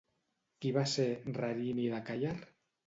[0.63, 1.07] Qui va ser
[1.39, 2.37] Rarimi de Càller?